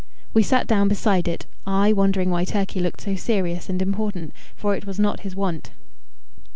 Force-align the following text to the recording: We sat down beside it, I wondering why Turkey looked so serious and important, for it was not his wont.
We 0.33 0.41
sat 0.41 0.65
down 0.65 0.87
beside 0.87 1.27
it, 1.27 1.45
I 1.67 1.93
wondering 1.93 2.31
why 2.31 2.43
Turkey 2.43 2.79
looked 2.79 3.01
so 3.01 3.13
serious 3.15 3.69
and 3.69 3.79
important, 3.83 4.33
for 4.55 4.75
it 4.75 4.87
was 4.87 4.97
not 4.99 5.19
his 5.19 5.35
wont. 5.35 5.69